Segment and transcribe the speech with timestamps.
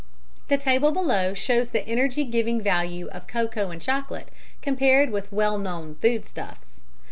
[0.47, 4.31] The table below shows the energy giving value of cocoa and chocolate
[4.63, 6.81] compared with well known foodstuffs.